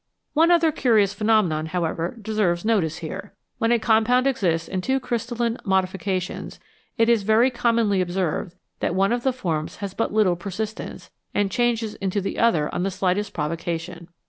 One 0.33 0.49
other 0.49 0.71
curious 0.71 1.13
phenomenon, 1.13 1.67
however, 1.67 2.17
deserves 2.19 2.65
notice 2.65 2.97
here. 3.05 3.35
When 3.59 3.71
a 3.71 3.77
compound 3.77 4.25
exists 4.25 4.67
in 4.67 4.81
two 4.81 4.99
crystalline 4.99 5.59
modi 5.63 5.85
fications, 5.89 6.57
it 6.97 7.07
is 7.07 7.21
very 7.21 7.51
commonly 7.51 8.01
observed 8.01 8.55
that 8.79 8.95
one 8.95 9.13
of 9.13 9.21
the 9.21 9.31
forms 9.31 9.75
has 9.75 9.93
but 9.93 10.11
little 10.11 10.35
persistence, 10.35 11.11
and 11.35 11.51
changes 11.51 11.93
into 11.93 12.19
the 12.19 12.39
other 12.39 12.73
on 12.73 12.81
the 12.81 12.89
slightest 12.89 13.33
provocation. 13.33 14.07